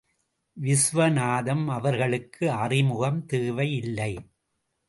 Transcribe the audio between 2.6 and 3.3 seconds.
அறிமுகம்